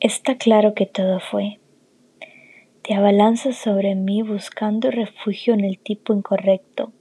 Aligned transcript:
Está 0.00 0.36
claro 0.36 0.74
que 0.74 0.86
todo 0.86 1.18
fue. 1.18 1.58
Te 2.82 2.94
abalanzas 2.94 3.56
sobre 3.56 3.96
mí 3.96 4.22
buscando 4.22 4.92
refugio 4.92 5.54
en 5.54 5.64
el 5.64 5.80
tipo 5.80 6.14
incorrecto. 6.14 6.92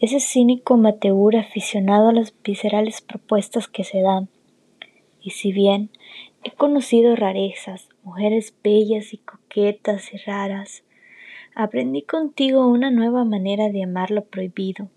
Ese 0.00 0.18
cínico 0.18 0.74
amateur 0.74 1.36
aficionado 1.36 2.08
a 2.08 2.12
las 2.12 2.34
viscerales 2.42 3.00
propuestas 3.00 3.68
que 3.68 3.84
se 3.84 4.02
dan. 4.02 4.28
Y 5.20 5.30
si 5.30 5.52
bien 5.52 5.90
he 6.42 6.50
conocido 6.50 7.14
rarezas, 7.14 7.88
mujeres 8.02 8.56
bellas 8.64 9.14
y 9.14 9.18
coquetas 9.18 10.12
y 10.12 10.16
raras, 10.16 10.82
aprendí 11.54 12.02
contigo 12.02 12.66
una 12.66 12.90
nueva 12.90 13.24
manera 13.24 13.68
de 13.68 13.84
amar 13.84 14.10
lo 14.10 14.24
prohibido, 14.24 14.88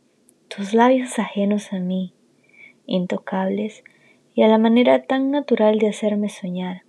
tus 0.48 0.74
labios 0.74 1.20
ajenos 1.20 1.74
a 1.74 1.80
mí, 1.80 2.16
intocables, 2.88 3.84
y 4.34 4.42
a 4.42 4.48
la 4.48 4.58
manera 4.58 5.04
tan 5.04 5.30
natural 5.30 5.78
de 5.78 5.90
hacerme 5.90 6.30
soñar. 6.30 6.82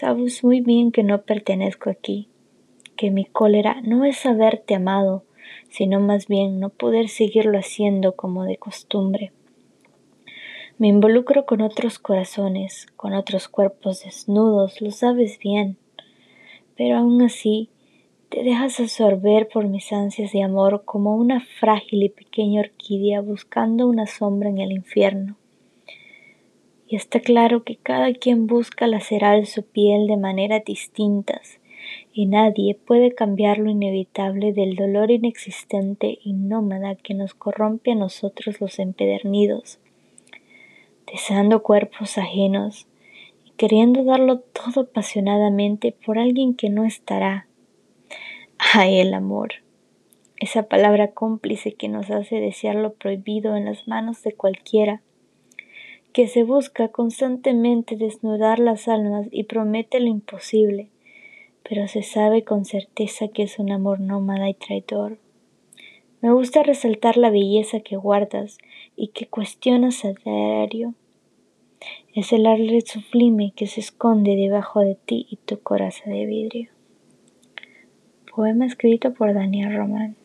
Sabes 0.00 0.44
muy 0.44 0.60
bien 0.60 0.92
que 0.92 1.02
no 1.02 1.22
pertenezco 1.22 1.90
aquí, 1.90 2.28
que 2.94 3.10
mi 3.10 3.24
cólera 3.24 3.80
no 3.82 4.04
es 4.04 4.24
haberte 4.26 4.76
amado, 4.76 5.24
sino 5.70 5.98
más 5.98 6.28
bien 6.28 6.60
no 6.60 6.68
poder 6.68 7.08
seguirlo 7.08 7.58
haciendo 7.58 8.14
como 8.14 8.44
de 8.44 8.58
costumbre. 8.58 9.32
Me 10.78 10.86
involucro 10.86 11.46
con 11.46 11.62
otros 11.62 11.98
corazones, 11.98 12.86
con 12.94 13.12
otros 13.12 13.48
cuerpos 13.48 14.04
desnudos, 14.04 14.80
lo 14.80 14.92
sabes 14.92 15.40
bien, 15.40 15.78
pero 16.76 16.98
aún 16.98 17.20
así 17.22 17.68
te 18.28 18.44
dejas 18.44 18.78
absorber 18.78 19.48
por 19.48 19.66
mis 19.66 19.92
ansias 19.92 20.30
de 20.30 20.44
amor 20.44 20.84
como 20.84 21.16
una 21.16 21.40
frágil 21.40 22.04
y 22.04 22.08
pequeña 22.08 22.60
orquídea 22.60 23.20
buscando 23.20 23.88
una 23.88 24.06
sombra 24.06 24.48
en 24.48 24.58
el 24.58 24.70
infierno 24.70 25.36
y 26.88 26.96
está 26.96 27.20
claro 27.20 27.64
que 27.64 27.76
cada 27.76 28.14
quien 28.14 28.46
busca 28.46 28.86
lacerar 28.86 29.44
su 29.44 29.62
piel 29.62 30.06
de 30.06 30.16
maneras 30.16 30.64
distintas 30.64 31.60
y 32.12 32.26
nadie 32.26 32.74
puede 32.74 33.14
cambiar 33.14 33.58
lo 33.58 33.70
inevitable 33.70 34.54
del 34.54 34.74
dolor 34.74 35.10
inexistente 35.10 36.18
y 36.24 36.32
nómada 36.32 36.94
que 36.96 37.12
nos 37.12 37.34
corrompe 37.34 37.92
a 37.92 37.94
nosotros 37.94 38.60
los 38.60 38.78
empedernidos, 38.78 39.78
deseando 41.10 41.62
cuerpos 41.62 42.16
ajenos 42.16 42.86
y 43.44 43.50
queriendo 43.52 44.04
darlo 44.04 44.40
todo 44.40 44.82
apasionadamente 44.82 45.92
por 45.92 46.18
alguien 46.18 46.54
que 46.54 46.70
no 46.70 46.84
estará. 46.84 47.46
¡Ay, 48.58 49.00
el 49.00 49.12
amor! 49.12 49.50
Esa 50.40 50.64
palabra 50.64 51.12
cómplice 51.12 51.74
que 51.74 51.88
nos 51.88 52.10
hace 52.10 52.36
desear 52.40 52.76
lo 52.76 52.94
prohibido 52.94 53.56
en 53.56 53.66
las 53.66 53.86
manos 53.86 54.22
de 54.22 54.32
cualquiera 54.32 55.02
que 56.12 56.26
se 56.26 56.42
busca 56.42 56.88
constantemente 56.88 57.96
desnudar 57.96 58.58
las 58.58 58.88
almas 58.88 59.28
y 59.30 59.44
promete 59.44 60.00
lo 60.00 60.08
imposible, 60.08 60.88
pero 61.68 61.86
se 61.88 62.02
sabe 62.02 62.44
con 62.44 62.64
certeza 62.64 63.28
que 63.28 63.42
es 63.42 63.58
un 63.58 63.70
amor 63.70 64.00
nómada 64.00 64.48
y 64.48 64.54
traidor. 64.54 65.18
Me 66.20 66.32
gusta 66.32 66.62
resaltar 66.62 67.16
la 67.16 67.30
belleza 67.30 67.80
que 67.80 67.96
guardas 67.96 68.58
y 68.96 69.08
que 69.08 69.26
cuestionas 69.26 70.04
a 70.04 70.12
diario. 70.12 70.94
Es 72.12 72.32
el 72.32 72.46
arte 72.46 72.80
sublime 72.80 73.52
que 73.54 73.68
se 73.68 73.80
esconde 73.80 74.34
debajo 74.34 74.80
de 74.80 74.96
ti 74.96 75.26
y 75.30 75.36
tu 75.36 75.60
coraza 75.60 76.10
de 76.10 76.26
vidrio. 76.26 76.70
Poema 78.34 78.66
escrito 78.66 79.14
por 79.14 79.32
Daniel 79.32 79.76
Román. 79.76 80.16